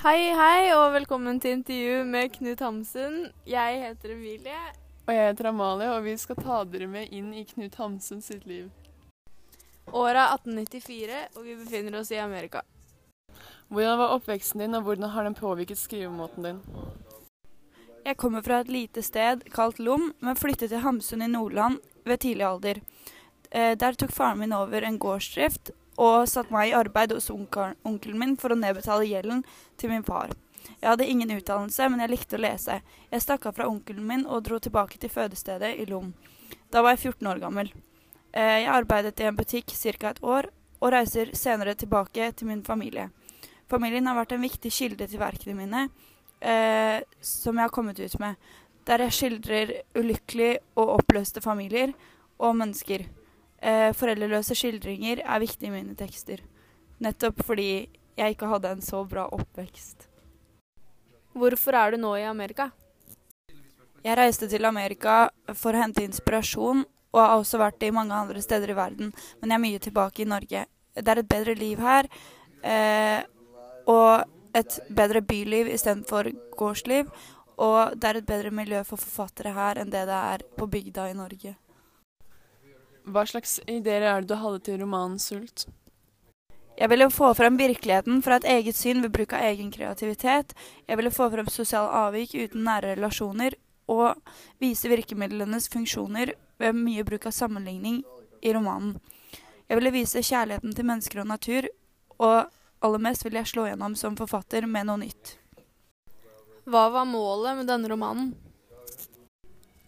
[0.00, 3.16] Hei, hei, og velkommen til intervju med Knut Hamsun.
[3.44, 4.60] Jeg heter Emilie.
[5.04, 8.46] Og jeg heter Amalie, og vi skal ta dere med inn i Knut Hamsun sitt
[8.48, 8.70] liv.
[9.92, 12.62] Året er 1894, og vi befinner oss i Amerika.
[13.68, 16.62] Hvordan var oppveksten din, og hvordan har den påvirket skrivemåten din?
[18.06, 21.76] Jeg kommer fra et lite sted kalt Lom, men flyttet til Hamsun i Nordland
[22.08, 22.80] ved tidlig alder.
[23.50, 28.20] Eh, Der tok faren min over en gårdsdrift og satte meg i arbeid hos onkelen
[28.20, 29.42] min for å nedbetale gjelden
[29.80, 30.32] til min far.
[30.80, 32.80] Jeg hadde ingen utdannelse, men jeg likte å lese.
[33.10, 36.12] Jeg stakk av fra onkelen min og dro tilbake til fødestedet i Lom.
[36.72, 37.72] Da var jeg 14 år gammel.
[38.32, 40.10] Eh, Jeg arbeidet i en butikk ca.
[40.10, 43.10] et år, og reiser senere tilbake til min familie.
[43.68, 45.90] Familien har vært en viktig kilde til verkene mine,
[46.40, 48.36] eh, som jeg har kommet ut med,
[48.86, 51.92] der jeg skildrer ulykkelige og oppløste familier
[52.38, 53.04] og mennesker.
[53.60, 56.40] Eh, foreldreløse skildringer er viktig i mine tekster,
[57.04, 60.06] nettopp fordi jeg ikke hadde en så bra oppvekst.
[61.36, 62.70] Hvorfor er du nå i Amerika?
[64.00, 68.40] Jeg reiste til Amerika for å hente inspirasjon, og har også vært i mange andre
[68.40, 70.64] steder i verden, men jeg er mye tilbake i Norge.
[70.96, 72.08] Det er et bedre liv her,
[72.62, 73.20] eh,
[73.86, 74.24] og
[74.56, 77.10] et bedre byliv istedenfor gårdsliv.
[77.60, 81.10] Og det er et bedre miljø for forfattere her enn det det er på bygda
[81.10, 81.56] i Norge.
[83.10, 85.66] Hva slags ideer er det du hadde til romanen 'Sult'?
[86.78, 90.54] Jeg ville få frem virkeligheten fra et eget syn ved bruk av egen kreativitet.
[90.88, 93.56] Jeg ville få frem sosiale avvik uten nære relasjoner,
[93.88, 94.14] og
[94.62, 98.02] vise virkemidlenes funksjoner ved mye bruk av sammenligning
[98.42, 99.00] i romanen.
[99.68, 101.68] Jeg ville vise kjærligheten til mennesker og natur,
[102.18, 102.46] og
[102.80, 105.34] aller mest ville jeg slå gjennom som forfatter med noe nytt.
[106.70, 108.34] Hva var målet med denne romanen?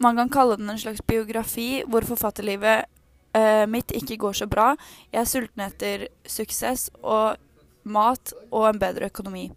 [0.00, 2.88] Man kan kalle den en slags biografi hvor forfatterlivet
[3.36, 4.72] eh, mitt ikke går så bra.
[5.12, 7.36] Jeg er sulten etter suksess og
[7.84, 9.50] mat og en bedre økonomi.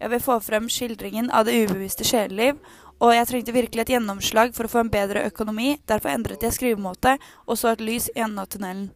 [0.00, 2.56] Jeg vil få frem skildringen av det ubevisste sjeleliv,
[3.00, 5.74] og jeg trengte virkelig et gjennomslag for å få en bedre økonomi.
[5.88, 7.16] Derfor endret jeg skrivemåte
[7.46, 8.90] og så et lys i enden av tunnelen.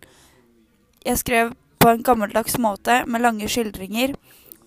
[1.04, 4.14] Jeg skrev på en gammeldags måte med lange skildringer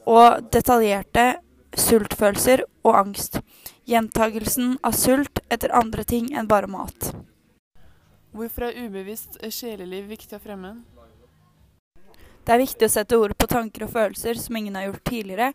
[0.05, 1.39] og detaljerte
[1.77, 3.41] sultfølelser og angst.
[3.89, 7.16] Gjentagelsen av sult etter andre ting enn bare mat.
[8.37, 10.75] Hvorfor er ubevisst sjeleliv viktig å fremme?
[12.45, 15.47] Det er viktig å sette ord på tanker og følelser som ingen har gjort tidligere.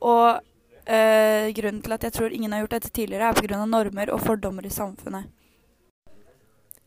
[0.00, 3.58] Og øh, grunnen til at jeg tror ingen har gjort dette tidligere, er pga.
[3.68, 5.28] normer og fordommer i samfunnet.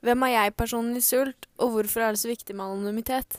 [0.02, 3.38] Hvem er jeg-personen i Sult, og hvorfor er det så viktig med anonymitet?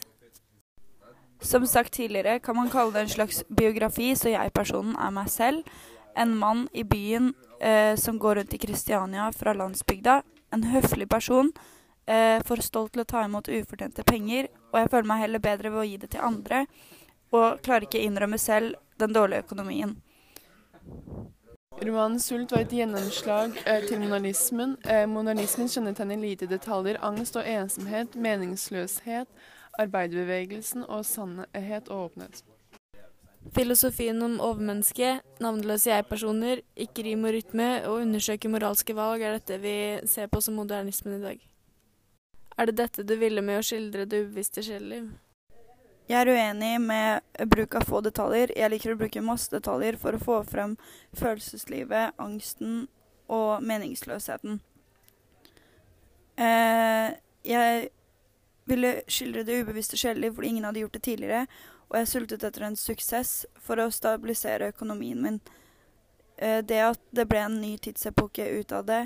[1.42, 5.66] Som sagt tidligere kan man kalle det en slags biografi, så jeg-personen er meg selv.
[6.18, 10.20] En mann i byen eh, som går rundt i Kristiania fra landsbygda.
[10.54, 11.52] En høflig person.
[12.08, 14.48] Eh, for stolt til å ta imot ufortjente penger.
[14.72, 16.64] Og jeg føler meg heller bedre ved å gi det til andre.
[17.36, 19.98] Og klarer ikke innrømme selv den dårlige økonomien.
[21.78, 24.76] Romanen 'Sult' var et gjennomslag eh, til modernismen.
[24.88, 29.28] Eh, modernismen kjennetegner lite detaljer, angst og ensomhet, meningsløshet,
[29.78, 32.42] arbeiderbevegelsen og sannhet og åpenhet.
[33.54, 39.60] Filosofien om overmennesket, navnløse jeg-personer, ikke rim og rytme og undersøke moralske valg er dette
[39.62, 39.76] vi
[40.08, 41.48] ser på som modernismen i dag.
[42.58, 45.12] Er det dette du ville med å skildre det ubevisste sjeleliv?
[46.08, 48.50] Jeg er uenig med bruk av få detaljer.
[48.56, 50.74] Jeg liker å bruke masse detaljer for å få frem
[51.20, 52.88] følelseslivet, angsten
[53.28, 54.58] og meningsløsheten.
[56.38, 57.12] Eh,
[57.46, 57.86] jeg
[58.68, 61.44] ville skildre det ubevisste sjeleliv fordi ingen hadde gjort det tidligere,
[61.88, 65.40] og jeg sultet etter en suksess for å stabilisere økonomien min.
[66.36, 69.04] Eh, det at det ble en ny tidsepoke ut av det,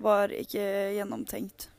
[0.00, 0.64] var ikke
[0.96, 1.73] gjennomtenkt.